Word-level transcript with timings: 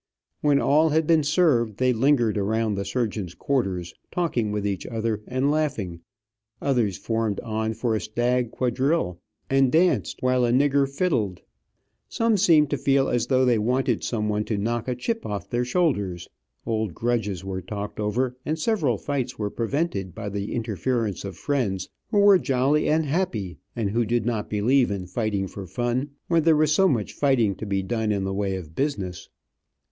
When 0.41 0.59
all 0.59 0.89
had 0.89 1.05
been 1.05 1.21
served, 1.21 1.77
they 1.77 1.93
lingered 1.93 2.35
around 2.35 2.73
the 2.73 2.85
surgeon's 2.85 3.35
quarters, 3.35 3.93
talking 4.11 4.51
with 4.51 4.65
each 4.65 4.87
other 4.87 5.21
and 5.27 5.51
laughing, 5.51 5.99
others 6.59 6.97
formed 6.97 7.39
on 7.41 7.75
for 7.75 7.93
a 7.95 8.01
stag 8.01 8.49
quadrille, 8.49 9.19
and 9.47 9.71
danced, 9.71 10.23
while 10.23 10.43
a 10.43 10.51
nigger 10.51 10.89
fiddled. 10.89 11.41
Some 12.09 12.35
seemed 12.35 12.71
to 12.71 12.79
feel 12.79 13.09
as 13.09 13.27
though 13.27 13.45
they 13.45 13.59
wanted 13.59 14.03
some 14.03 14.27
one 14.27 14.43
to 14.45 14.57
knock 14.57 14.87
a 14.87 14.95
chip 14.95 15.23
off 15.23 15.51
their 15.51 15.63
shoulders, 15.63 16.27
old 16.65 16.95
grudges 16.95 17.45
were 17.45 17.61
talked 17.61 17.99
over, 17.99 18.35
and 18.43 18.57
several 18.57 18.97
fights 18.97 19.37
were 19.37 19.51
prevented 19.51 20.15
by 20.15 20.29
the 20.29 20.53
interference 20.55 21.23
of 21.23 21.37
friends 21.37 21.89
who 22.09 22.17
were 22.17 22.39
jolly 22.39 22.89
and 22.89 23.05
happy, 23.05 23.59
and 23.75 23.91
who 23.91 24.03
did 24.03 24.25
not 24.25 24.49
believe 24.49 24.89
in 24.89 25.05
fighting 25.05 25.45
for 25.47 25.67
fun, 25.67 26.09
when 26.27 26.41
there 26.41 26.55
was 26.57 26.71
so 26.71 26.87
much 26.87 27.13
fighting 27.13 27.53
to 27.53 27.67
be 27.67 27.83
done 27.83 28.11
in 28.11 28.23
the 28.23 28.33
way 28.33 28.55
of 28.55 28.73
business. 28.73 29.29